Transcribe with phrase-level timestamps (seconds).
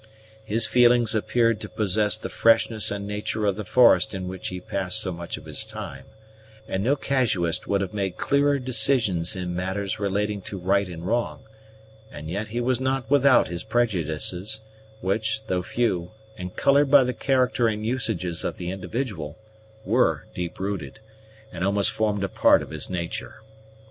[0.43, 4.59] His feelings appeared to possess the freshness and nature of the forest in which he
[4.59, 6.05] passed so much of his time;
[6.67, 11.43] and no casuist could have made clearer decisions in matters relating to right and wrong;
[12.11, 14.61] and yet he was not without his prejudices,
[15.01, 19.37] which, though few, and colored by the character and usages of the individual,
[19.85, 20.99] were deep rooted,
[21.51, 23.43] and almost formed a part of his nature.